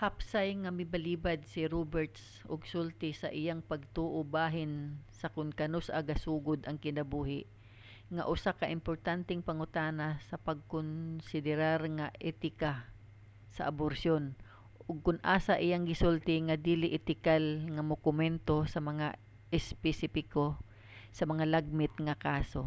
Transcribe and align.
hapsay 0.00 0.48
nga 0.62 0.70
milbalibad 0.78 1.38
si 1.52 1.60
roberts 1.76 2.24
og 2.52 2.60
sulti 2.72 3.10
sa 3.20 3.28
iyang 3.40 3.62
pagtuo 3.70 4.20
bahin 4.36 4.72
sa 5.18 5.26
kon 5.34 5.50
kanus-a 5.60 6.00
gasugod 6.10 6.60
ang 6.64 6.78
kinabuhi 6.84 7.40
nga 8.14 8.24
usa 8.34 8.50
ka 8.60 8.66
importanteng 8.78 9.42
pangutana 9.48 10.08
sa 10.28 10.36
pagkonsiderar 10.46 11.80
sa 12.00 12.08
etika 12.30 12.72
sa 13.54 13.62
aborsiyon 13.70 14.24
ug 14.88 14.96
kon 15.04 15.18
asa 15.36 15.54
iyang 15.66 15.86
gisulti 15.90 16.36
nga 16.46 16.56
dili 16.68 16.88
etikal 16.98 17.44
nga 17.74 17.82
mokomento 17.90 18.56
sa 18.72 18.80
mga 18.88 19.08
espesipiko 19.58 20.46
sa 21.16 21.24
mga 21.30 21.44
lagmit 21.54 21.92
nga 22.06 22.16
kaso 22.26 22.62